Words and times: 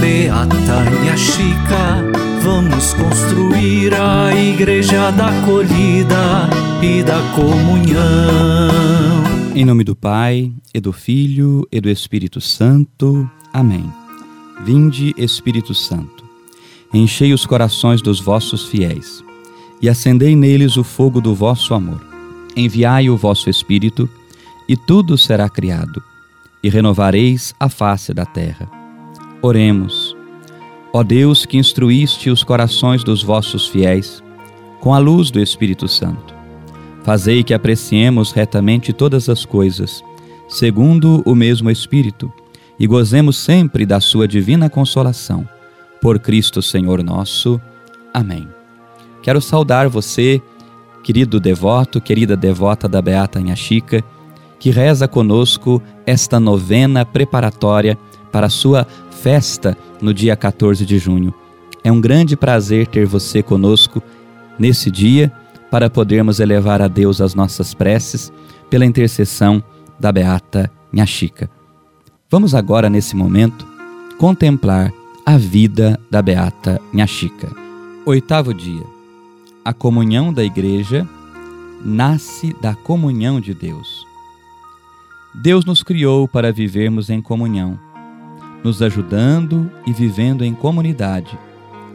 Beata 0.00 0.90
Minha 0.90 1.14
Chica, 1.14 2.02
vamos 2.42 2.94
construir 2.94 3.92
a 3.92 4.34
igreja 4.34 5.10
da 5.10 5.28
acolhida 5.28 6.48
e 6.82 7.02
da 7.02 7.20
comunhão. 7.34 8.00
Em 9.54 9.62
nome 9.66 9.84
do 9.84 9.94
Pai, 9.94 10.50
e 10.72 10.80
do 10.80 10.90
Filho, 10.90 11.68
e 11.70 11.82
do 11.82 11.90
Espírito 11.90 12.40
Santo. 12.40 13.30
Amém. 13.52 13.92
Vinde, 14.64 15.14
Espírito 15.18 15.74
Santo, 15.74 16.24
enchei 16.94 17.34
os 17.34 17.44
corações 17.44 18.00
dos 18.00 18.20
vossos 18.20 18.66
fiéis 18.66 19.22
e 19.82 19.88
acendei 19.88 20.34
neles 20.34 20.78
o 20.78 20.84
fogo 20.84 21.20
do 21.20 21.34
vosso 21.34 21.74
amor. 21.74 22.00
Enviai 22.56 23.10
o 23.10 23.18
vosso 23.18 23.50
Espírito, 23.50 24.08
e 24.66 24.76
tudo 24.76 25.18
será 25.18 25.48
criado, 25.48 26.02
e 26.62 26.70
renovareis 26.70 27.54
a 27.60 27.68
face 27.68 28.14
da 28.14 28.24
terra. 28.24 28.79
Oremos. 29.42 30.14
Ó 30.92 31.02
Deus, 31.02 31.46
que 31.46 31.56
instruíste 31.56 32.28
os 32.28 32.44
corações 32.44 33.02
dos 33.02 33.22
vossos 33.22 33.66
fiéis 33.66 34.22
com 34.80 34.94
a 34.94 34.98
luz 34.98 35.30
do 35.30 35.40
Espírito 35.40 35.88
Santo, 35.88 36.34
fazei 37.02 37.42
que 37.42 37.54
apreciemos 37.54 38.32
retamente 38.32 38.92
todas 38.92 39.28
as 39.28 39.44
coisas, 39.44 40.02
segundo 40.48 41.22
o 41.24 41.34
mesmo 41.34 41.70
Espírito, 41.70 42.30
e 42.78 42.86
gozemos 42.86 43.38
sempre 43.38 43.86
da 43.86 44.00
sua 44.00 44.28
divina 44.28 44.68
consolação. 44.68 45.48
Por 46.02 46.18
Cristo 46.18 46.60
Senhor 46.60 47.02
nosso. 47.02 47.60
Amém. 48.12 48.48
Quero 49.22 49.40
saudar 49.40 49.88
você, 49.88 50.40
querido 51.02 51.38
devoto, 51.38 52.00
querida 52.00 52.36
devota 52.36 52.88
da 52.88 53.02
Beata 53.02 53.38
Inha 53.38 53.56
Chica, 53.56 54.02
que 54.58 54.70
reza 54.70 55.06
conosco 55.06 55.82
esta 56.06 56.40
novena 56.40 57.04
preparatória 57.04 57.98
para 58.32 58.46
a 58.46 58.50
sua 58.50 58.86
festa 59.20 59.76
no 60.00 60.14
dia 60.14 60.34
14 60.34 60.86
de 60.86 60.98
junho. 60.98 61.34
É 61.84 61.92
um 61.92 62.00
grande 62.00 62.36
prazer 62.36 62.86
ter 62.86 63.06
você 63.06 63.42
conosco 63.42 64.02
nesse 64.58 64.90
dia 64.90 65.30
para 65.70 65.90
podermos 65.90 66.40
elevar 66.40 66.80
a 66.80 66.88
Deus 66.88 67.20
as 67.20 67.34
nossas 67.34 67.74
preces 67.74 68.32
pela 68.70 68.86
intercessão 68.86 69.62
da 69.98 70.10
Beata 70.10 70.70
Nhaxica. 70.92 71.50
Vamos 72.30 72.54
agora, 72.54 72.88
nesse 72.88 73.14
momento, 73.14 73.66
contemplar 74.18 74.90
a 75.26 75.36
vida 75.36 76.00
da 76.10 76.22
Beata 76.22 76.80
Nhaxica. 76.92 77.50
Oitavo 78.06 78.54
dia. 78.54 78.84
A 79.62 79.74
comunhão 79.74 80.32
da 80.32 80.42
Igreja 80.42 81.06
nasce 81.84 82.56
da 82.62 82.74
comunhão 82.74 83.38
de 83.38 83.52
Deus. 83.52 84.06
Deus 85.34 85.64
nos 85.64 85.82
criou 85.82 86.26
para 86.26 86.52
vivermos 86.52 87.10
em 87.10 87.20
comunhão 87.20 87.78
nos 88.62 88.82
ajudando 88.82 89.70
e 89.86 89.92
vivendo 89.92 90.44
em 90.44 90.54
comunidade 90.54 91.38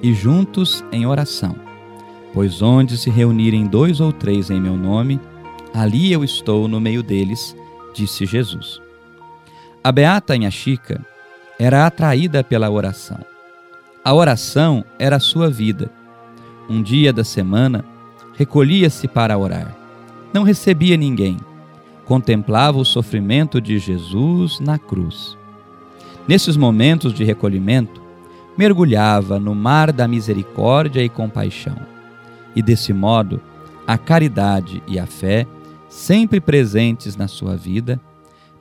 e 0.02 0.14
juntos 0.14 0.84
em 0.92 1.06
oração. 1.06 1.56
Pois 2.34 2.62
onde 2.62 2.98
se 2.98 3.10
reunirem 3.10 3.66
dois 3.66 4.00
ou 4.00 4.12
três 4.12 4.50
em 4.50 4.60
meu 4.60 4.76
nome, 4.76 5.20
ali 5.74 6.12
eu 6.12 6.24
estou 6.24 6.68
no 6.68 6.80
meio 6.80 7.02
deles, 7.02 7.56
disse 7.94 8.26
Jesus. 8.26 8.82
A 9.84 9.92
beata 9.92 10.34
Chica 10.52 11.06
era 11.58 11.86
atraída 11.86 12.44
pela 12.44 12.70
oração. 12.70 13.20
A 14.04 14.14
oração 14.14 14.84
era 15.00 15.20
sua 15.20 15.50
vida. 15.50 15.90
Um 16.70 16.82
dia 16.82 17.14
da 17.14 17.24
semana, 17.24 17.86
recolhia-se 18.34 19.08
para 19.08 19.38
orar. 19.38 19.76
Não 20.34 20.44
recebia 20.44 20.98
ninguém. 20.98 21.38
Contemplava 22.06 22.78
o 22.78 22.86
sofrimento 22.86 23.62
de 23.62 23.80
Jesus 23.80 24.60
na 24.60 24.78
cruz 24.78 25.38
Nesses 26.28 26.58
momentos 26.58 27.14
de 27.14 27.24
recolhimento, 27.24 28.02
mergulhava 28.58 29.40
no 29.40 29.54
mar 29.54 29.92
da 29.92 30.08
misericórdia 30.08 31.04
e 31.04 31.10
compaixão. 31.10 31.78
E 32.56 32.62
desse 32.62 32.94
modo, 32.94 33.40
a 33.86 33.98
caridade 33.98 34.82
e 34.88 34.98
a 34.98 35.06
fé, 35.06 35.46
sempre 35.88 36.42
presentes 36.42 37.16
na 37.16 37.28
sua 37.28 37.56
vida, 37.56 38.00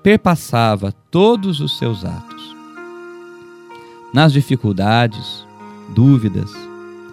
perpassava 0.03 0.93
todos 1.11 1.61
os 1.61 1.79
seus 1.79 2.05
atos. 2.05 2.55
Nas 4.13 4.33
dificuldades, 4.33 5.47
dúvidas, 5.95 6.53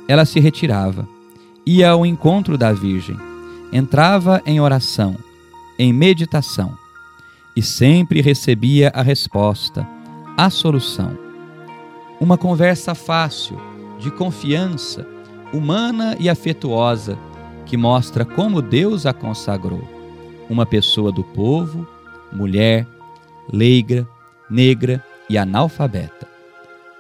ela 0.08 0.26
se 0.26 0.40
retirava, 0.40 1.08
ia 1.66 1.92
ao 1.92 2.06
encontro 2.06 2.58
da 2.58 2.74
Virgem, 2.74 3.18
entrava 3.72 4.42
em 4.46 4.60
oração, 4.60 5.16
em 5.80 5.94
meditação, 5.94 6.78
e 7.56 7.62
sempre 7.62 8.22
recebia 8.22 8.92
a 8.94 9.02
resposta 9.02 9.88
a 10.38 10.50
solução. 10.50 11.18
Uma 12.20 12.38
conversa 12.38 12.94
fácil, 12.94 13.60
de 14.00 14.12
confiança, 14.12 15.08
humana 15.54 16.16
e 16.20 16.30
afetuosa, 16.30 17.18
que 17.66 17.78
mostra 17.78 18.26
como 18.26 18.62
Deus 18.62 19.06
a 19.06 19.14
consagrou. 19.14 19.88
Uma 20.50 20.66
pessoa 20.66 21.12
do 21.12 21.24
povo, 21.24 21.88
mulher, 22.32 22.86
leiga, 23.52 24.08
negra 24.50 25.04
e 25.30 25.38
analfabeta. 25.38 26.28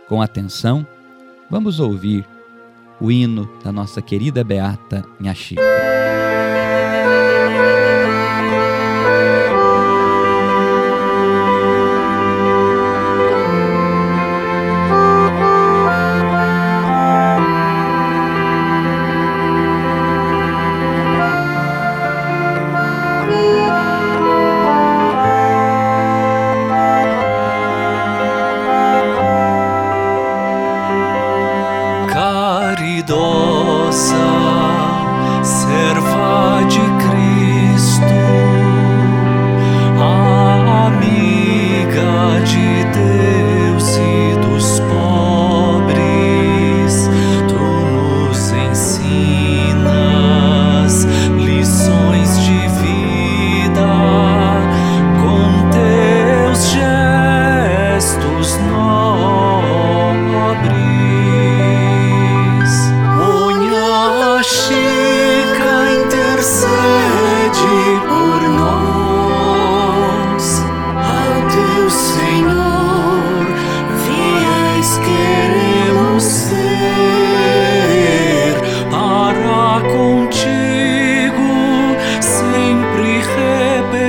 Com 0.08 0.22
atenção, 0.22 0.86
vamos 1.50 1.80
ouvir 1.80 2.25
o 3.00 3.12
hino 3.12 3.50
da 3.64 3.72
nossa 3.72 4.02
querida 4.02 4.44
Beata 4.44 5.03
Nhaxica. 5.20 5.91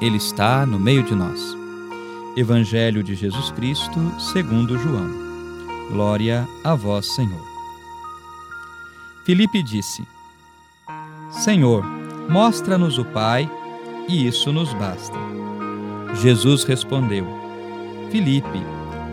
Ele 0.00 0.16
está 0.16 0.66
no 0.66 0.78
meio 0.78 1.02
de 1.02 1.14
nós. 1.14 1.40
Evangelho 2.36 3.02
de 3.02 3.14
Jesus 3.14 3.50
Cristo, 3.50 4.12
segundo 4.18 4.78
João. 4.78 5.10
Glória 5.90 6.48
a 6.64 6.74
vós, 6.74 7.06
Senhor. 7.14 7.42
Filipe 9.24 9.62
disse: 9.62 10.02
Senhor, 11.30 11.84
mostra-nos 12.28 12.98
o 12.98 13.04
Pai, 13.04 13.50
e 14.08 14.26
isso 14.26 14.52
nos 14.52 14.72
basta. 14.74 15.16
Jesus 16.20 16.64
respondeu: 16.64 17.26
Filipe, 18.10 18.62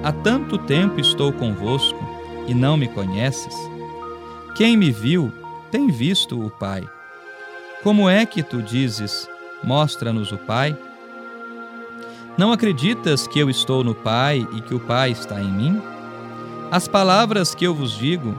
há 0.04 0.12
tanto 0.12 0.58
tempo 0.58 1.00
estou 1.00 1.32
convosco 1.32 2.00
e 2.48 2.54
não 2.54 2.78
me 2.78 2.88
conheces? 2.88 3.56
Quem 4.56 4.76
me 4.76 4.92
viu 4.92 5.32
tem 5.72 5.88
visto 5.88 6.44
o 6.44 6.50
Pai. 6.50 6.84
Como 7.84 8.10
é 8.10 8.26
que 8.26 8.44
tu 8.44 8.62
dizes, 8.62 9.28
mostra-nos 9.64 10.32
o 10.32 10.38
Pai? 10.38 10.78
Não 12.38 12.52
acreditas 12.52 13.28
que 13.28 13.40
eu 13.40 13.50
estou 13.50 13.84
no 13.84 13.94
Pai 13.94 14.48
e 14.54 14.62
que 14.62 14.74
o 14.74 14.80
Pai 14.80 15.12
está 15.12 15.42
em 15.42 15.52
mim? 15.52 15.82
As 16.72 16.88
palavras 16.88 17.54
que 17.54 17.66
eu 17.66 17.74
vos 17.74 17.98
digo, 17.98 18.34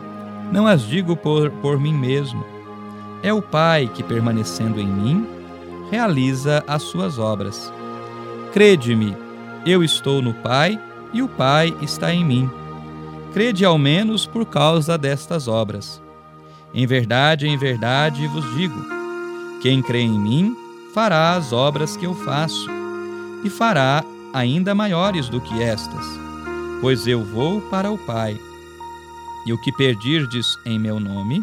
não 0.50 0.67
as 0.67 0.82
digo 0.82 1.17
por, 1.17 1.50
por 1.50 1.78
mim 1.78 1.93
mesmo. 1.93 2.44
É 3.22 3.32
o 3.32 3.43
Pai 3.43 3.90
que, 3.93 4.02
permanecendo 4.02 4.81
em 4.81 4.87
mim, 4.87 5.26
realiza 5.90 6.64
as 6.67 6.82
suas 6.82 7.19
obras. 7.19 7.72
Crede-me, 8.52 9.17
eu 9.67 9.84
estou 9.84 10.22
no 10.22 10.32
Pai 10.32 10.81
e 11.12 11.22
o 11.22 11.28
Pai 11.28 11.76
está 11.82 12.14
em 12.14 12.25
mim. 12.25 12.50
Crede 13.32 13.64
ao 13.64 13.76
menos 13.76 14.26
por 14.26 14.46
causa 14.46 14.96
destas 14.96 15.46
obras. 15.46 16.02
Em 16.72 16.87
verdade, 16.87 17.46
em 17.46 17.58
verdade 17.58 18.26
vos 18.28 18.55
digo: 18.55 18.81
quem 19.61 19.82
crê 19.82 20.00
em 20.00 20.19
mim 20.19 20.56
fará 20.95 21.35
as 21.35 21.53
obras 21.53 21.97
que 21.97 22.07
eu 22.07 22.15
faço, 22.15 22.69
e 23.45 23.51
fará 23.51 24.05
ainda 24.33 24.75
maiores 24.75 25.29
do 25.29 25.41
que 25.41 25.63
estas, 25.63 26.05
pois 26.81 27.07
eu 27.07 27.25
vou 27.25 27.61
para 27.63 27.91
o 27.91 27.99
Pai. 27.99 28.39
E 29.47 29.53
o 29.53 29.61
que 29.61 29.73
perdirdes 29.73 30.47
em 30.67 30.79
meu 30.79 31.01
nome, 31.01 31.43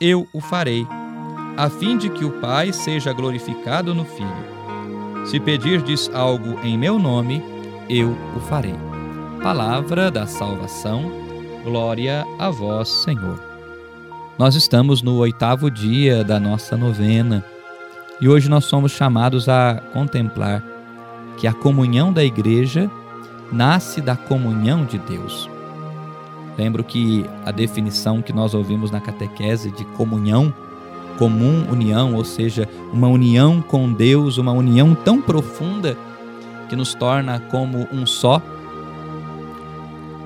eu 0.00 0.28
o 0.32 0.40
farei, 0.40 0.86
a 1.56 1.70
fim 1.70 1.96
de 1.96 2.10
que 2.10 2.24
o 2.24 2.32
Pai 2.40 2.72
seja 2.72 3.12
glorificado 3.12 3.94
no 3.94 4.04
Filho. 4.04 4.54
Se 5.24 5.40
pedirdes 5.40 6.10
algo 6.12 6.58
em 6.62 6.76
meu 6.76 6.98
nome, 6.98 7.42
eu 7.88 8.16
o 8.36 8.40
farei. 8.40 8.74
Palavra 9.42 10.10
da 10.10 10.26
salvação, 10.26 11.10
glória 11.62 12.26
a 12.38 12.50
vós, 12.50 12.88
Senhor. 12.88 13.40
Nós 14.38 14.54
estamos 14.54 15.00
no 15.00 15.16
oitavo 15.16 15.70
dia 15.70 16.24
da 16.24 16.40
nossa 16.40 16.76
novena 16.76 17.44
e 18.24 18.28
hoje 18.28 18.48
nós 18.48 18.64
somos 18.64 18.90
chamados 18.92 19.50
a 19.50 19.82
contemplar 19.92 20.64
que 21.36 21.46
a 21.46 21.52
comunhão 21.52 22.10
da 22.10 22.24
igreja 22.24 22.90
nasce 23.52 24.00
da 24.00 24.16
comunhão 24.16 24.86
de 24.86 24.96
Deus. 24.96 25.46
Lembro 26.56 26.82
que 26.82 27.26
a 27.44 27.50
definição 27.50 28.22
que 28.22 28.32
nós 28.32 28.54
ouvimos 28.54 28.90
na 28.90 28.98
catequese 28.98 29.70
de 29.72 29.84
comunhão, 29.84 30.54
comum 31.18 31.66
união, 31.70 32.14
ou 32.14 32.24
seja, 32.24 32.66
uma 32.94 33.08
união 33.08 33.60
com 33.60 33.92
Deus, 33.92 34.38
uma 34.38 34.52
união 34.52 34.94
tão 34.94 35.20
profunda 35.20 35.94
que 36.70 36.74
nos 36.74 36.94
torna 36.94 37.40
como 37.50 37.86
um 37.92 38.06
só, 38.06 38.40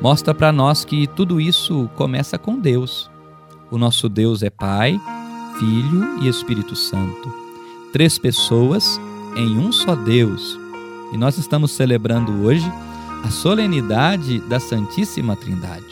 mostra 0.01 0.33
para 0.33 0.53
nós 0.53 0.85
que 0.85 1.09
tudo 1.09 1.41
isso 1.41 1.91
começa 1.97 2.39
com 2.39 2.61
Deus. 2.61 3.11
O 3.73 3.77
nosso 3.77 4.09
Deus 4.09 4.45
é 4.45 4.51
Pai, 4.51 5.01
Filho 5.59 6.23
e 6.23 6.29
Espírito 6.29 6.77
Santo. 6.77 7.48
Três 7.93 8.19
pessoas 8.19 9.01
em 9.35 9.59
um 9.59 9.73
só 9.73 9.95
Deus. 9.95 10.59
E 11.13 11.17
nós 11.17 11.39
estamos 11.39 11.73
celebrando 11.73 12.45
hoje 12.45 12.71
a 13.25 13.31
solenidade 13.31 14.41
da 14.41 14.61
Santíssima 14.61 15.35
Trindade. 15.35 15.87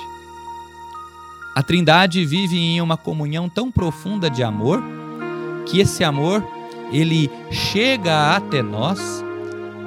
A 1.55 1.63
Trindade 1.63 2.23
vive 2.27 2.59
em 2.59 2.83
uma 2.83 2.99
comunhão 2.99 3.49
tão 3.49 3.73
profunda 3.73 4.29
de 4.29 4.43
amor 4.43 4.83
que 5.65 5.81
esse 5.81 6.05
amor 6.05 6.47
ele 6.93 7.31
chega 7.51 8.37
até 8.37 8.63
nós 8.63 9.25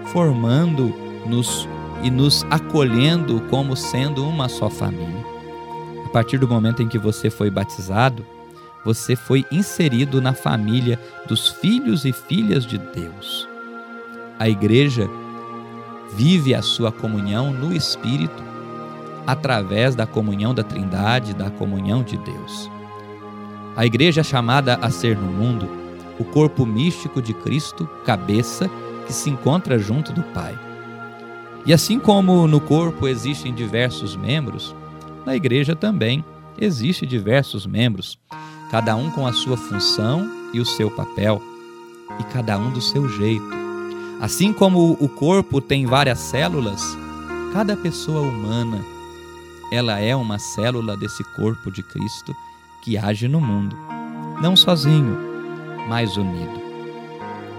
formando-nos 0.08 1.70
e 2.02 2.10
nos 2.10 2.44
acolhendo 2.50 3.40
como 3.52 3.76
sendo 3.76 4.28
uma 4.28 4.50
só 4.50 4.68
família. 4.68 5.26
A 6.06 6.10
partir 6.10 6.40
do 6.40 6.48
momento 6.48 6.82
em 6.82 6.88
que 6.88 6.98
você 6.98 7.30
foi 7.30 7.52
batizado, 7.52 8.26
você 8.84 9.16
foi 9.16 9.46
inserido 9.52 10.22
na 10.22 10.34
família 10.34 11.00
dos 11.28 11.50
filhos 11.50 12.06
e 12.06 12.12
filhas 12.12 12.66
de 12.66 12.78
Deus. 12.78 13.48
A 14.38 14.48
igreja 14.48 15.10
vive 16.16 16.54
a 16.56 16.62
sua 16.62 16.92
comunhão 16.92 17.52
no 17.52 17.76
Espírito 17.76 18.44
através 19.28 19.96
da 19.96 20.08
comunhão 20.08 20.54
da 20.54 20.64
Trindade, 20.64 21.34
da 21.34 21.52
comunhão 21.52 22.02
de 22.02 22.18
Deus. 22.18 22.70
A 23.76 23.86
igreja 23.86 24.22
é 24.22 24.24
chamada 24.24 24.76
a 24.82 24.90
ser 24.90 25.18
no 25.18 25.32
mundo 25.32 25.70
o 26.18 26.24
corpo 26.26 26.66
místico 26.66 27.22
de 27.22 27.34
Cristo, 27.34 27.88
cabeça, 28.06 28.70
que 29.06 29.14
se 29.14 29.30
encontra 29.30 29.80
junto 29.80 30.12
do 30.12 30.22
Pai. 30.22 30.58
E 31.66 31.74
assim 31.74 32.00
como 32.00 32.48
no 32.48 32.60
corpo 32.60 33.08
existem 33.08 33.54
diversos 33.54 34.16
membros, 34.16 34.76
na 35.26 35.36
igreja 35.36 35.76
também 35.76 36.24
existem 36.60 37.08
diversos 37.08 37.66
membros, 37.66 38.18
cada 38.70 38.96
um 38.96 39.10
com 39.10 39.26
a 39.26 39.34
sua 39.34 39.58
função 39.58 40.30
e 40.54 40.60
o 40.60 40.66
seu 40.66 40.92
papel, 40.92 41.42
e 42.20 42.24
cada 42.26 42.58
um 42.58 42.72
do 42.72 42.82
seu 42.82 43.10
jeito. 43.10 43.50
Assim 44.22 44.52
como 44.52 44.98
o 45.00 45.08
corpo 45.08 45.62
tem 45.62 45.86
várias 45.86 46.20
células, 46.20 46.98
cada 47.54 47.76
pessoa 47.76 48.22
humana, 48.22 48.84
ela 49.72 50.00
é 50.00 50.16
uma 50.16 50.38
célula 50.38 50.98
desse 50.98 51.24
corpo 51.36 51.72
de 51.72 51.84
Cristo 51.84 52.36
que 52.84 52.98
age 52.98 53.28
no 53.28 53.40
mundo, 53.40 53.76
não 54.42 54.56
sozinho, 54.56 55.18
mas 55.88 56.18
unido. 56.18 56.60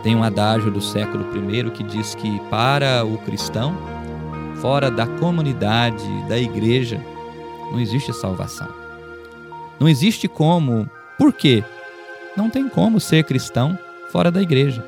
Tem 0.03 0.17
um 0.17 0.23
adágio 0.23 0.71
do 0.71 0.81
século 0.81 1.27
I 1.37 1.71
que 1.71 1.83
diz 1.83 2.15
que 2.15 2.41
para 2.49 3.05
o 3.05 3.19
cristão, 3.19 3.77
fora 4.61 4.91
da 4.91 5.07
comunidade, 5.07 6.05
da 6.29 6.39
igreja, 6.39 7.05
não 7.71 7.79
existe 7.79 8.13
salvação. 8.13 8.69
Não 9.79 9.89
existe 9.89 10.27
como. 10.29 10.89
Por 11.21 11.35
quê? 11.35 11.63
Não 12.35 12.49
tem 12.49 12.67
como 12.67 12.99
ser 12.99 13.25
cristão 13.25 13.79
fora 14.11 14.31
da 14.31 14.41
igreja. 14.41 14.83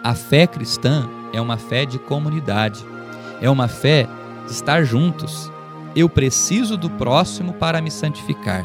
A 0.00 0.14
fé 0.14 0.46
cristã 0.46 1.08
é 1.32 1.40
uma 1.40 1.56
fé 1.56 1.84
de 1.84 1.98
comunidade, 1.98 2.86
é 3.40 3.50
uma 3.50 3.66
fé 3.66 4.08
de 4.46 4.52
estar 4.52 4.84
juntos. 4.84 5.50
Eu 5.96 6.08
preciso 6.08 6.76
do 6.76 6.88
próximo 6.88 7.52
para 7.52 7.82
me 7.82 7.90
santificar. 7.90 8.64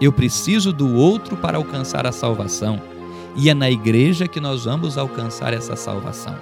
Eu 0.00 0.10
preciso 0.10 0.72
do 0.72 0.92
outro 0.92 1.36
para 1.36 1.56
alcançar 1.56 2.04
a 2.04 2.10
salvação 2.10 2.82
e 3.36 3.48
é 3.48 3.54
na 3.54 3.70
igreja 3.70 4.26
que 4.26 4.40
nós 4.40 4.64
vamos 4.64 4.98
alcançar 4.98 5.54
essa 5.54 5.76
salvação. 5.76 6.34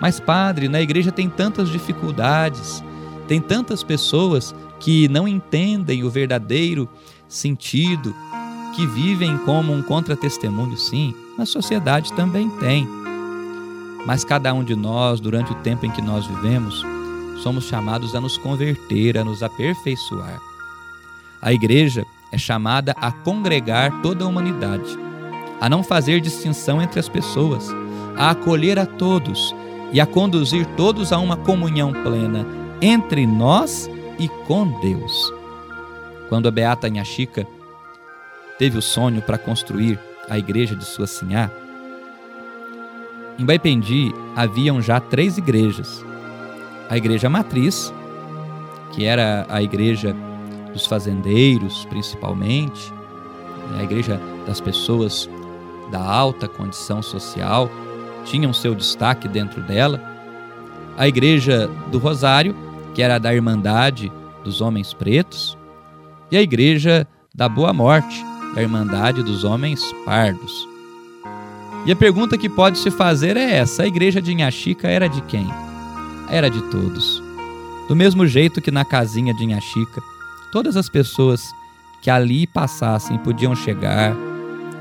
Mas, 0.00 0.18
Padre, 0.18 0.66
na 0.66 0.80
igreja 0.80 1.12
tem 1.12 1.28
tantas 1.28 1.68
dificuldades, 1.68 2.82
tem 3.28 3.38
tantas 3.38 3.82
pessoas 3.82 4.54
que 4.80 5.08
não 5.08 5.28
entendem 5.28 6.04
o 6.04 6.08
verdadeiro 6.08 6.88
sentido, 7.28 8.14
que 8.74 8.86
vivem 8.86 9.38
como 9.38 9.72
um 9.72 9.82
contratestemunho, 9.82 10.76
sim, 10.76 11.14
na 11.38 11.46
sociedade 11.46 12.12
também 12.14 12.48
tem. 12.58 12.88
Mas 14.06 14.24
cada 14.24 14.52
um 14.52 14.64
de 14.64 14.74
nós, 14.74 15.20
durante 15.20 15.52
o 15.52 15.56
tempo 15.56 15.86
em 15.86 15.90
que 15.90 16.02
nós 16.02 16.26
vivemos, 16.26 16.84
somos 17.42 17.64
chamados 17.64 18.14
a 18.14 18.20
nos 18.20 18.36
converter, 18.36 19.18
a 19.18 19.24
nos 19.24 19.42
aperfeiçoar. 19.42 20.40
A 21.40 21.52
igreja 21.52 22.04
é 22.32 22.38
chamada 22.38 22.92
a 22.98 23.12
congregar 23.12 24.02
toda 24.02 24.24
a 24.24 24.28
humanidade 24.28 25.02
a 25.62 25.68
não 25.68 25.80
fazer 25.84 26.20
distinção 26.20 26.82
entre 26.82 26.98
as 26.98 27.08
pessoas, 27.08 27.68
a 28.16 28.30
acolher 28.30 28.80
a 28.80 28.84
todos 28.84 29.54
e 29.92 30.00
a 30.00 30.06
conduzir 30.06 30.66
todos 30.76 31.12
a 31.12 31.18
uma 31.18 31.36
comunhão 31.36 31.92
plena 31.92 32.44
entre 32.80 33.24
nós 33.28 33.88
e 34.18 34.28
com 34.28 34.66
Deus. 34.80 35.32
Quando 36.28 36.48
a 36.48 36.50
beata 36.50 36.88
Inhaxica 36.88 37.46
teve 38.62 38.78
o 38.78 38.82
sonho 38.82 39.20
para 39.20 39.36
construir 39.36 39.98
a 40.30 40.38
igreja 40.38 40.76
de 40.76 40.84
sua 40.84 41.04
sinhá, 41.04 41.50
em 43.36 43.44
Baipendi 43.44 44.14
haviam 44.36 44.80
já 44.80 45.00
três 45.00 45.36
igrejas. 45.36 46.04
A 46.88 46.96
igreja 46.96 47.28
matriz, 47.28 47.92
que 48.92 49.04
era 49.04 49.44
a 49.48 49.60
igreja 49.60 50.14
dos 50.72 50.86
fazendeiros, 50.86 51.84
principalmente, 51.86 52.94
a 53.76 53.82
igreja 53.82 54.20
das 54.46 54.60
pessoas 54.60 55.28
da 55.90 56.00
alta 56.00 56.46
condição 56.46 57.02
social 57.02 57.68
tinham 58.24 58.52
seu 58.52 58.76
destaque 58.76 59.26
dentro 59.26 59.60
dela. 59.60 60.00
A 60.96 61.08
Igreja 61.08 61.68
do 61.90 61.98
Rosário, 61.98 62.54
que 62.94 63.02
era 63.02 63.18
da 63.18 63.34
Irmandade 63.34 64.12
dos 64.44 64.60
Homens 64.60 64.94
Pretos, 64.94 65.58
e 66.30 66.36
a 66.36 66.40
Igreja 66.40 67.08
da 67.34 67.48
Boa 67.48 67.72
Morte, 67.72 68.24
da 68.54 68.62
Irmandade 68.62 69.22
dos 69.22 69.44
Homens 69.44 69.80
Pardos. 70.04 70.52
E 71.84 71.90
a 71.90 71.96
pergunta 71.96 72.38
que 72.38 72.48
pode 72.48 72.78
se 72.78 72.90
fazer 72.90 73.36
é 73.36 73.56
essa: 73.56 73.82
a 73.82 73.86
igreja 73.86 74.22
de 74.22 74.32
Inhaxica 74.32 74.88
era 74.88 75.08
de 75.08 75.20
quem? 75.22 75.48
Era 76.28 76.48
de 76.48 76.62
todos. 76.70 77.22
Do 77.88 77.96
mesmo 77.96 78.26
jeito 78.26 78.60
que 78.60 78.70
na 78.70 78.84
casinha 78.84 79.34
de 79.34 79.44
Inhaxica, 79.44 80.00
todas 80.52 80.76
as 80.76 80.88
pessoas 80.88 81.42
que 82.00 82.10
ali 82.10 82.46
passassem 82.46 83.18
podiam 83.18 83.54
chegar, 83.54 84.14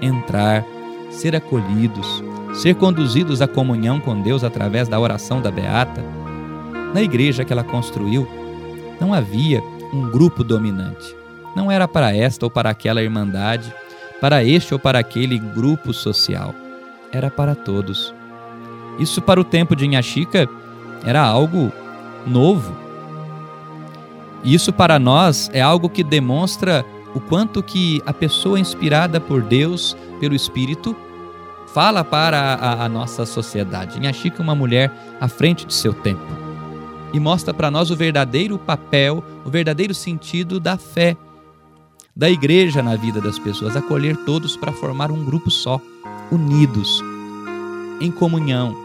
entrar, 0.02 0.64
ser 1.10 1.36
acolhidos, 1.36 2.24
ser 2.54 2.76
conduzidos 2.76 3.42
à 3.42 3.48
comunhão 3.48 4.00
com 4.00 4.22
Deus 4.22 4.44
através 4.44 4.88
da 4.88 5.00
oração 5.00 5.42
da 5.42 5.52
Beata. 5.52 6.04
Na 6.94 7.02
igreja 7.02 7.46
que 7.46 7.54
ela 7.54 7.64
construiu, 7.64 8.28
não 9.00 9.14
havia 9.14 9.62
um 9.94 10.10
grupo 10.10 10.44
dominante. 10.44 11.21
Não 11.56 11.72
era 11.72 11.88
para 11.88 12.16
esta 12.16 12.46
ou 12.46 12.50
para 12.50 12.70
aquela 12.70 13.02
irmandade, 13.02 13.74
para 14.20 14.44
este 14.44 14.74
ou 14.74 14.80
para 14.80 15.00
aquele 15.00 15.38
grupo 15.38 15.94
social. 15.94 16.54
Era 17.12 17.30
para 17.30 17.56
todos. 17.56 18.14
Isso 19.00 19.22
para 19.22 19.40
o 19.40 19.44
tempo 19.44 19.76
de 19.76 19.86
Inhaxica 19.86 20.48
era 21.06 21.22
algo 21.22 21.72
novo. 22.26 22.76
Isso 24.44 24.72
para 24.72 24.98
nós 24.98 25.50
é 25.54 25.62
algo 25.62 25.90
que 25.90 26.04
demonstra 26.04 26.86
o 27.14 27.20
quanto 27.20 27.62
que 27.62 28.02
a 28.06 28.14
pessoa 28.14 28.60
inspirada 28.60 29.20
por 29.20 29.42
Deus, 29.42 29.98
pelo 30.20 30.36
Espírito, 30.36 30.96
fala 31.74 32.04
para 32.04 32.56
a, 32.56 32.86
a 32.86 32.90
nossa 32.90 33.26
sociedade. 33.26 33.98
Inhaxica 33.98 34.42
é 34.42 34.44
uma 34.44 34.56
mulher 34.56 34.92
à 35.20 35.28
frente 35.28 35.66
de 35.66 35.74
seu 35.74 35.94
tempo 35.94 36.52
e 37.14 37.20
mostra 37.20 37.54
para 37.54 37.70
nós 37.70 37.92
o 37.92 37.96
verdadeiro 37.96 38.58
papel, 38.58 39.24
o 39.46 39.50
verdadeiro 39.50 39.94
sentido 39.94 40.60
da 40.60 40.78
fé, 40.78 41.18
da 42.22 42.30
igreja 42.30 42.84
na 42.84 42.96
vida 42.96 43.20
das 43.20 43.40
pessoas, 43.40 43.76
acolher 43.76 44.16
todos 44.16 44.56
para 44.56 44.72
formar 44.72 45.10
um 45.10 45.26
grupo 45.26 45.50
só, 45.50 45.82
unidos, 46.32 47.02
em 48.00 48.12
comunhão. 48.12 48.78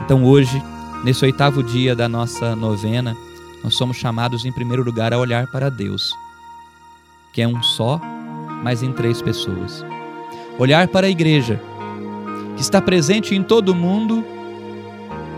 Então 0.00 0.24
hoje, 0.24 0.62
nesse 1.02 1.24
oitavo 1.24 1.64
dia 1.64 1.96
da 1.96 2.08
nossa 2.08 2.54
novena, 2.54 3.16
nós 3.64 3.74
somos 3.74 3.96
chamados 3.96 4.44
em 4.44 4.52
primeiro 4.52 4.84
lugar 4.84 5.12
a 5.12 5.18
olhar 5.18 5.48
para 5.48 5.68
Deus, 5.68 6.12
que 7.32 7.42
é 7.42 7.48
um 7.48 7.60
só, 7.60 8.00
mas 8.62 8.84
em 8.84 8.92
três 8.92 9.20
pessoas. 9.20 9.84
Olhar 10.60 10.86
para 10.86 11.08
a 11.08 11.10
igreja, 11.10 11.60
que 12.54 12.62
está 12.62 12.80
presente 12.80 13.34
em 13.34 13.42
todo 13.42 13.70
o 13.70 13.74
mundo, 13.74 14.24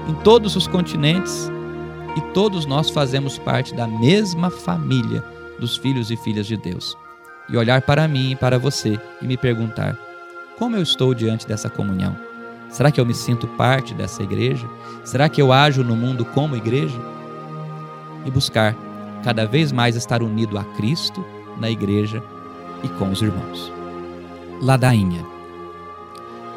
em 0.07 0.12
todos 0.16 0.54
os 0.54 0.66
continentes, 0.66 1.50
e 2.14 2.21
todos 2.35 2.66
nós 2.66 2.90
fazemos 2.90 3.38
parte 3.38 3.75
da 3.75 3.87
mesma 3.87 4.50
família 4.50 5.25
dos 5.61 5.76
filhos 5.76 6.11
e 6.11 6.17
filhas 6.17 6.47
de 6.47 6.57
Deus. 6.57 6.97
E 7.49 7.57
olhar 7.57 7.83
para 7.83 8.09
mim 8.09 8.33
e 8.33 8.37
para 8.37 8.59
você 8.59 8.99
e 9.23 9.26
me 9.26 9.37
perguntar: 9.37 9.97
como 10.59 10.76
eu 10.76 10.83
estou 10.83 11.14
diante 11.14 11.47
dessa 11.47 11.71
comunhão? 11.71 12.17
Será 12.69 12.90
que 12.90 13.00
eu 13.00 13.07
me 13.07 13.14
sinto 13.14 13.47
parte 13.47 13.95
dessa 13.95 14.23
igreja? 14.23 14.67
Será 15.05 15.29
que 15.29 15.40
eu 15.40 15.52
ajo 15.52 15.83
no 15.83 15.97
mundo 15.97 16.25
como 16.25 16.57
igreja? 16.57 17.00
E 18.25 18.31
buscar 18.31 18.76
cada 19.23 19.47
vez 19.47 19.73
mais 19.73 19.97
estar 19.97 20.23
unido 20.23 20.59
a 20.59 20.64
Cristo, 20.64 21.25
na 21.59 21.71
igreja 21.71 22.23
e 22.83 22.88
com 22.88 23.11
os 23.11 23.21
irmãos. 23.23 23.73
Ladainha 24.61 25.25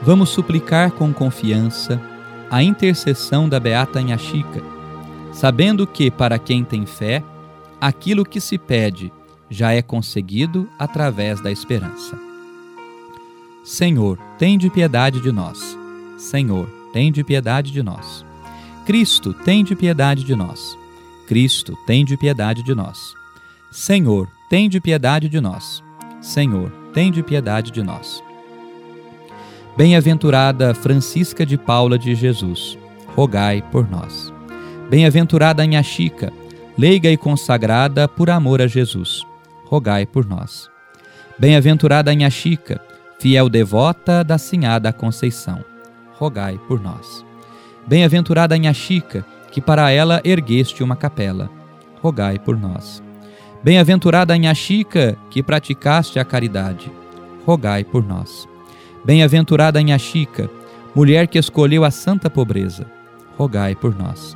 Vamos 0.01 0.29
suplicar 0.29 0.91
com 0.91 1.13
confiança 1.13 2.01
a 2.51 2.61
intercessão 2.61 3.47
da 3.47 3.57
Beata 3.57 4.01
Inhaxica, 4.01 4.61
sabendo 5.31 5.87
que, 5.87 6.11
para 6.11 6.37
quem 6.37 6.63
tem 6.63 6.85
fé, 6.85 7.23
aquilo 7.83 8.23
que 8.23 8.39
se 8.39 8.57
pede 8.57 9.11
já 9.49 9.73
é 9.73 9.81
conseguido 9.81 10.69
através 10.79 11.41
da 11.41 11.51
esperança. 11.51 12.17
Senhor, 13.65 14.17
tem 14.39 14.57
de 14.57 14.69
piedade 14.69 15.19
de 15.19 15.33
nós. 15.33 15.77
Senhor, 16.17 16.65
tem 16.93 17.11
de 17.11 17.25
piedade 17.25 17.73
de 17.73 17.83
nós. 17.83 18.25
Cristo, 18.85 19.33
tem 19.33 19.65
de 19.65 19.75
piedade 19.75 20.23
de 20.23 20.33
nós. 20.33 20.77
Cristo, 21.27 21.77
tem 21.85 22.05
de 22.05 22.15
piedade 22.15 22.63
de 22.63 22.73
nós. 22.73 23.13
Senhor, 23.69 24.29
tem 24.49 24.69
de 24.69 24.79
piedade 24.79 25.27
de 25.27 25.41
nós. 25.41 25.83
Senhor, 26.21 26.71
tem 26.93 27.11
de 27.11 27.21
piedade 27.21 27.69
de 27.69 27.83
nós. 27.83 28.23
Bem-aventurada 29.75 30.73
Francisca 30.73 31.45
de 31.45 31.57
Paula 31.57 31.99
de 31.99 32.15
Jesus, 32.15 32.77
rogai 33.13 33.61
por 33.61 33.89
nós. 33.89 34.31
Bem-aventurada 34.89 35.65
Nha 35.65 35.83
Chica, 35.83 36.31
leiga 36.77 37.09
e 37.09 37.17
consagrada 37.17 38.07
por 38.07 38.29
amor 38.29 38.61
a 38.61 38.67
Jesus, 38.67 39.25
rogai 39.65 40.05
por 40.05 40.25
nós. 40.25 40.69
Bem-aventurada 41.37 42.13
Nha 42.13 42.29
Chica, 42.29 42.81
fiel 43.19 43.49
devota 43.49 44.23
da 44.23 44.37
Sinhada 44.37 44.91
Conceição, 44.91 45.63
rogai 46.13 46.59
por 46.67 46.81
nós. 46.81 47.23
Bem-aventurada 47.85 48.57
Nha 48.57 48.73
Chica, 48.73 49.25
que 49.51 49.61
para 49.61 49.91
ela 49.91 50.21
ergueste 50.23 50.83
uma 50.83 50.95
capela, 50.95 51.49
rogai 52.01 52.39
por 52.39 52.57
nós. 52.57 53.03
Bem-aventurada 53.63 54.35
Nha 54.37 54.53
Chica, 54.53 55.17
que 55.29 55.43
praticaste 55.43 56.19
a 56.19 56.25
caridade, 56.25 56.91
rogai 57.45 57.83
por 57.83 58.03
nós. 58.03 58.47
Bem-aventurada 59.05 59.79
Chica, 59.99 60.49
mulher 60.95 61.27
que 61.27 61.37
escolheu 61.37 61.83
a 61.83 61.91
santa 61.91 62.29
pobreza, 62.29 62.87
rogai 63.37 63.75
por 63.75 63.95
nós. 63.95 64.35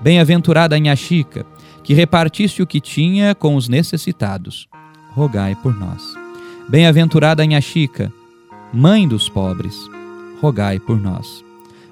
Bem-aventurada 0.00 0.76
Chica, 0.96 1.46
que 1.82 1.94
repartiste 1.94 2.62
o 2.62 2.66
que 2.66 2.80
tinha 2.80 3.34
com 3.34 3.56
os 3.56 3.68
necessitados, 3.68 4.68
rogai 5.14 5.54
por 5.54 5.78
nós. 5.78 6.02
Bem-aventurada 6.68 7.42
Chica, 7.60 8.12
mãe 8.72 9.06
dos 9.06 9.28
pobres, 9.28 9.76
rogai 10.40 10.78
por 10.78 11.00
nós. 11.00 11.44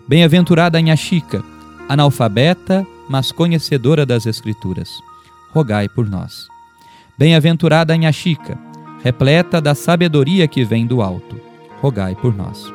Bem-aventurada 0.06 0.78
Chica, 0.96 1.42
analfabeta, 1.88 2.86
mas 3.08 3.32
conhecedora 3.32 4.06
das 4.06 4.26
Escrituras, 4.26 4.90
rogai 5.52 5.88
por 5.88 6.08
nós. 6.08 6.46
Bem-aventurada 7.18 7.94
Chica, 8.12 8.58
repleta 9.02 9.60
da 9.60 9.74
sabedoria 9.74 10.46
que 10.46 10.64
vem 10.64 10.86
do 10.86 11.02
alto, 11.02 11.40
rogai 11.80 12.14
por 12.14 12.34
nós. 12.34 12.72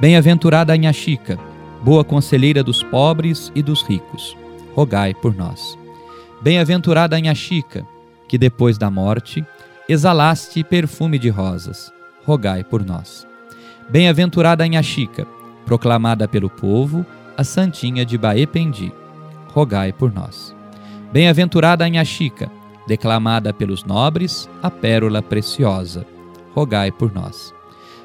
Bem-aventurada 0.00 0.76
Nha 0.76 0.92
Chica, 0.92 1.38
boa 1.82 2.04
conselheira 2.04 2.62
dos 2.62 2.82
pobres 2.82 3.50
e 3.54 3.62
dos 3.62 3.82
ricos, 3.82 4.36
rogai 4.74 5.14
por 5.14 5.34
nós. 5.34 5.78
Bem-aventurada 6.40 7.18
Nha 7.20 7.34
Chica, 7.34 7.86
que 8.28 8.38
depois 8.38 8.78
da 8.78 8.90
morte 8.90 9.44
exalaste 9.88 10.62
perfume 10.62 11.18
de 11.18 11.28
rosas, 11.28 11.92
rogai 12.24 12.62
por 12.62 12.84
nós. 12.84 13.26
Bem-aventurada 13.88 14.66
Nha 14.66 14.82
Chica, 14.82 15.26
proclamada 15.66 16.28
pelo 16.28 16.48
povo, 16.48 17.04
a 17.36 17.44
Santinha 17.44 18.04
de 18.04 18.16
Baependi, 18.16 18.92
rogai 19.48 19.92
por 19.92 20.12
nós. 20.12 20.54
Bem-aventurada 21.12 21.88
Nha 21.88 22.04
Chica, 22.04 22.50
declamada 22.86 23.52
pelos 23.52 23.84
nobres, 23.84 24.48
a 24.62 24.70
pérola 24.70 25.22
preciosa, 25.22 26.06
rogai 26.54 26.90
por 26.90 27.12
nós. 27.12 27.54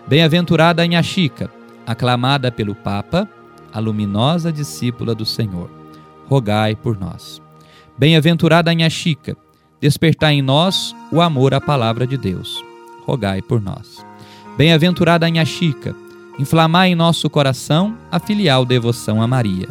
Bem-aventurada 0.08 0.84
a 0.84 1.02
Chica, 1.02 1.50
aclamada 1.86 2.52
pelo 2.52 2.76
Papa, 2.76 3.28
a 3.74 3.80
luminosa 3.80 4.52
discípula 4.52 5.16
do 5.16 5.26
Senhor, 5.26 5.70
rogai 6.28 6.76
por 6.76 6.98
nós. 6.98 7.42
Bem-aventurada 7.98 8.72
a 8.72 8.90
Chica, 8.90 9.38
despertai 9.80 10.36
em 10.36 10.42
nós 10.42 10.96
o 11.12 11.22
amor 11.22 11.54
à 11.54 11.62
palavra 11.62 12.06
de 12.06 12.18
Deus, 12.18 12.64
rogai 13.06 13.42
por 13.42 13.62
nós. 13.62 14.06
Bem-aventurada 14.58 15.28
a 15.28 15.46
Chica, 15.46 15.96
inflamai 16.38 16.90
em 16.90 16.96
nosso 16.96 17.30
coração 17.30 17.96
a 18.12 18.20
filial 18.20 18.66
devoção 18.66 19.22
a 19.22 19.28
Maria, 19.28 19.70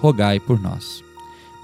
rogai 0.00 0.40
por 0.40 0.60
nós. 0.60 1.04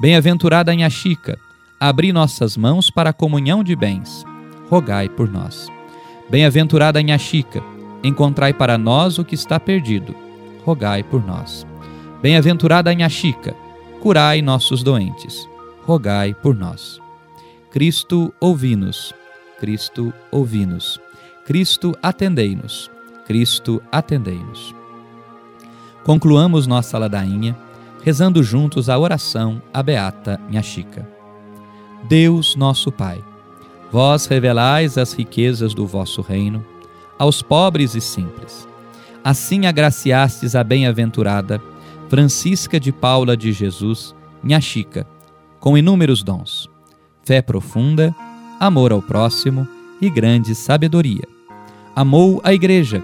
Bem-aventurada 0.00 0.72
a 0.72 0.90
Chica, 0.90 1.38
abri 1.80 2.12
nossas 2.12 2.56
mãos 2.56 2.90
para 2.90 3.10
a 3.10 3.14
comunhão 3.14 3.64
de 3.64 3.74
bens, 3.74 4.24
rogai 4.68 5.08
por 5.08 5.30
nós. 5.30 5.68
Bem-aventurada 6.28 6.98
a 7.00 7.18
Chica, 7.18 7.62
encontrai 8.02 8.52
para 8.52 8.76
nós 8.76 9.18
o 9.18 9.24
que 9.24 9.34
está 9.34 9.58
perdido, 9.58 10.14
rogai 10.64 11.02
por 11.02 11.24
nós. 11.24 11.66
Bem-aventurada 12.20 12.92
Nha 12.92 13.08
Chica, 13.08 13.54
curai 14.06 14.40
nossos 14.40 14.84
doentes, 14.84 15.48
rogai 15.84 16.32
por 16.32 16.54
nós. 16.54 17.00
Cristo, 17.72 18.32
ouvi-nos. 18.38 19.12
Cristo, 19.58 20.14
ouvi-nos. 20.30 21.00
Cristo, 21.44 21.92
atendei-nos. 22.00 22.88
Cristo, 23.26 23.82
atendei-nos. 23.90 24.72
Concluamos 26.04 26.68
nossa 26.68 26.96
ladainha 26.96 27.56
rezando 28.04 28.44
juntos 28.44 28.88
a 28.88 28.96
oração 28.96 29.60
à 29.74 29.82
Beata 29.82 30.40
Nha 30.48 30.62
Chica. 30.62 31.04
Deus, 32.08 32.54
nosso 32.54 32.92
Pai, 32.92 33.24
vós 33.90 34.26
revelais 34.26 34.96
as 34.96 35.12
riquezas 35.14 35.74
do 35.74 35.84
vosso 35.84 36.22
reino 36.22 36.64
aos 37.18 37.42
pobres 37.42 37.96
e 37.96 38.00
simples. 38.00 38.68
Assim 39.24 39.66
agraciastes 39.66 40.54
a 40.54 40.62
bem-aventurada 40.62 41.60
Francisca 42.08 42.78
de 42.78 42.92
Paula 42.92 43.36
de 43.36 43.52
Jesus, 43.52 44.14
minha 44.42 44.60
Chica, 44.60 45.06
com 45.58 45.76
inúmeros 45.76 46.22
dons, 46.22 46.68
fé 47.24 47.42
profunda, 47.42 48.14
amor 48.60 48.92
ao 48.92 49.02
próximo 49.02 49.66
e 50.00 50.08
grande 50.08 50.54
sabedoria. 50.54 51.26
Amou 51.94 52.40
a 52.44 52.54
Igreja 52.54 53.02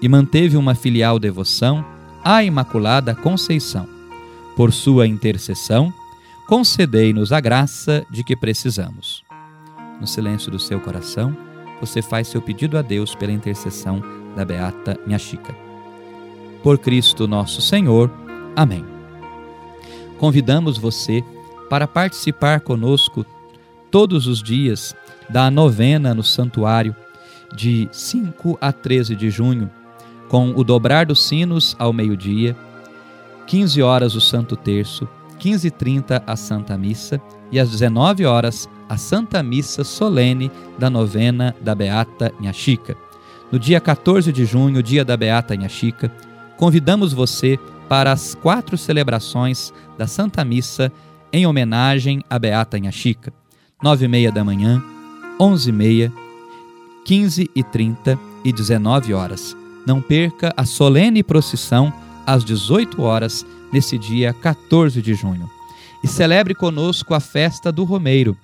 e 0.00 0.08
manteve 0.08 0.56
uma 0.56 0.74
filial 0.74 1.18
devoção 1.18 1.84
à 2.22 2.44
Imaculada 2.44 3.14
Conceição. 3.14 3.88
Por 4.56 4.72
sua 4.72 5.06
intercessão, 5.06 5.92
concedei-nos 6.46 7.32
a 7.32 7.40
graça 7.40 8.06
de 8.10 8.22
que 8.22 8.36
precisamos. 8.36 9.24
No 10.00 10.06
silêncio 10.06 10.50
do 10.50 10.58
seu 10.58 10.78
coração, 10.78 11.36
você 11.80 12.00
faz 12.00 12.28
seu 12.28 12.40
pedido 12.40 12.78
a 12.78 12.82
Deus 12.82 13.14
pela 13.14 13.32
intercessão 13.32 14.00
da 14.36 14.44
Beata 14.44 14.98
Minha 15.06 15.18
Chica. 15.18 15.54
Por 16.62 16.78
Cristo 16.78 17.26
nosso 17.26 17.60
Senhor. 17.60 18.10
Amém. 18.56 18.84
Convidamos 20.18 20.78
você 20.78 21.24
para 21.68 21.88
participar 21.88 22.60
conosco 22.60 23.26
todos 23.90 24.26
os 24.26 24.42
dias 24.42 24.94
da 25.28 25.50
novena 25.50 26.14
no 26.14 26.22
santuário, 26.22 26.94
de 27.54 27.88
5 27.92 28.58
a 28.60 28.72
13 28.72 29.14
de 29.14 29.30
junho, 29.30 29.70
com 30.28 30.50
o 30.56 30.64
dobrar 30.64 31.06
dos 31.06 31.24
sinos 31.24 31.76
ao 31.78 31.92
meio-dia, 31.92 32.56
15 33.46 33.82
horas 33.82 34.14
o 34.14 34.20
Santo 34.20 34.56
Terço, 34.56 35.08
15h30 35.38 36.22
a 36.26 36.36
Santa 36.36 36.76
Missa 36.78 37.20
e 37.52 37.58
às 37.60 37.70
19 37.70 38.24
horas 38.24 38.68
a 38.88 38.96
Santa 38.96 39.42
Missa 39.42 39.84
solene 39.84 40.50
da 40.78 40.88
novena 40.88 41.54
da 41.60 41.74
Beata 41.74 42.32
Chica. 42.52 42.96
No 43.52 43.58
dia 43.58 43.80
14 43.80 44.32
de 44.32 44.44
junho, 44.44 44.82
dia 44.82 45.04
da 45.04 45.16
Beata 45.16 45.56
Chica, 45.68 46.10
convidamos 46.56 47.12
você 47.12 47.56
para 47.56 47.73
as 48.02 48.34
quatro 48.34 48.76
celebrações 48.76 49.72
da 49.96 50.06
Santa 50.06 50.44
Missa 50.44 50.92
em 51.32 51.46
homenagem 51.46 52.22
à 52.28 52.38
Beata 52.38 52.78
Chica. 52.90 53.32
9 53.82 54.04
e 54.04 54.08
meia 54.08 54.32
da 54.32 54.42
manhã, 54.42 54.82
11 55.40 55.68
e 55.68 55.72
meia, 55.72 56.12
15 57.04 57.50
e 57.54 57.62
30 57.62 58.18
e 58.44 58.52
19 58.52 59.14
horas. 59.14 59.56
Não 59.86 60.00
perca 60.00 60.52
a 60.56 60.64
solene 60.64 61.22
procissão 61.22 61.92
às 62.26 62.44
18 62.44 63.02
horas 63.02 63.46
nesse 63.72 63.98
dia 63.98 64.32
14 64.32 65.00
de 65.00 65.14
junho. 65.14 65.48
E 66.02 66.08
celebre 66.08 66.54
conosco 66.54 67.14
a 67.14 67.20
festa 67.20 67.70
do 67.70 67.84
Romeiro, 67.84 68.36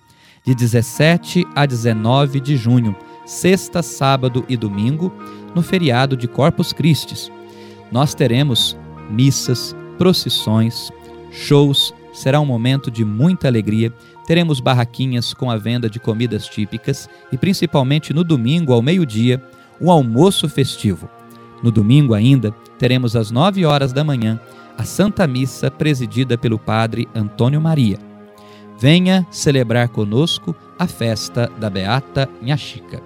de 0.44 0.54
17 0.54 1.46
a 1.54 1.66
19 1.66 2.40
de 2.40 2.56
junho, 2.56 2.94
sexta, 3.26 3.82
sábado 3.82 4.44
e 4.48 4.56
domingo, 4.56 5.12
no 5.54 5.62
feriado 5.62 6.16
de 6.16 6.28
Corpus 6.28 6.72
Christi. 6.72 7.30
Nós 7.90 8.14
teremos 8.14 8.76
missas, 9.10 9.74
procissões, 9.98 10.90
shows, 11.30 11.92
será 12.12 12.40
um 12.40 12.46
momento 12.46 12.90
de 12.90 13.04
muita 13.04 13.48
alegria. 13.48 13.92
Teremos 14.26 14.60
barraquinhas 14.60 15.34
com 15.34 15.50
a 15.50 15.56
venda 15.56 15.90
de 15.90 15.98
comidas 15.98 16.46
típicas 16.46 17.08
e, 17.32 17.36
principalmente 17.36 18.14
no 18.14 18.22
domingo, 18.22 18.72
ao 18.72 18.82
meio-dia, 18.82 19.42
um 19.80 19.90
almoço 19.90 20.48
festivo. 20.48 21.08
No 21.62 21.70
domingo 21.70 22.14
ainda, 22.14 22.52
teremos 22.78 23.16
às 23.16 23.30
nove 23.30 23.64
horas 23.64 23.92
da 23.92 24.04
manhã 24.04 24.40
a 24.78 24.84
Santa 24.84 25.26
Missa 25.26 25.70
presidida 25.70 26.38
pelo 26.38 26.58
Padre 26.58 27.06
Antônio 27.14 27.60
Maria. 27.60 27.98
Venha 28.78 29.26
celebrar 29.30 29.88
conosco 29.88 30.56
a 30.78 30.86
festa 30.86 31.50
da 31.58 31.68
Beata 31.68 32.26
Chica. 32.56 33.02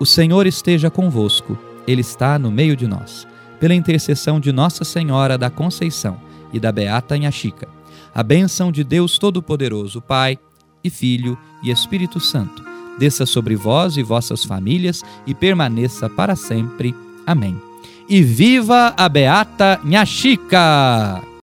O 0.00 0.04
Senhor 0.04 0.46
esteja 0.48 0.90
convosco, 0.90 1.56
Ele 1.86 2.00
está 2.00 2.38
no 2.38 2.50
meio 2.50 2.76
de 2.76 2.88
nós. 2.88 3.24
Pela 3.58 3.74
intercessão 3.74 4.38
de 4.38 4.52
Nossa 4.52 4.84
Senhora 4.84 5.38
da 5.38 5.50
Conceição 5.50 6.20
e 6.52 6.60
da 6.60 6.70
Beata 6.70 7.16
Chica, 7.30 7.68
a 8.14 8.22
bênção 8.22 8.70
de 8.70 8.84
Deus 8.84 9.18
Todo-Poderoso, 9.18 10.00
Pai 10.00 10.38
e 10.82 10.90
Filho 10.90 11.38
e 11.62 11.70
Espírito 11.70 12.20
Santo, 12.20 12.64
desça 12.98 13.26
sobre 13.26 13.56
vós 13.56 13.96
e 13.96 14.02
vossas 14.02 14.44
famílias 14.44 15.02
e 15.26 15.34
permaneça 15.34 16.08
para 16.08 16.36
sempre. 16.36 16.94
Amém 17.26 17.60
e 18.08 18.22
viva 18.22 18.94
a 18.96 19.08
Beata 19.08 19.80
Nha 19.84 20.04
Chica! 20.04 21.26